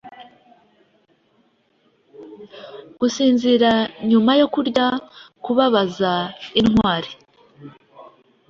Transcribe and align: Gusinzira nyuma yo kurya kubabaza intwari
Gusinzira 2.99 3.71
nyuma 4.09 4.31
yo 4.39 4.47
kurya 4.53 4.87
kubabaza 5.43 6.13
intwari 6.59 7.11